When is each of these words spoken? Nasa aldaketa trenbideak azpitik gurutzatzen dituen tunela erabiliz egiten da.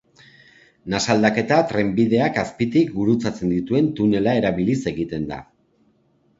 Nasa 0.93 1.11
aldaketa 1.15 1.59
trenbideak 1.73 2.41
azpitik 2.45 2.91
gurutzatzen 2.97 3.55
dituen 3.59 3.93
tunela 4.03 4.37
erabiliz 4.43 4.81
egiten 4.97 5.33
da. 5.37 5.43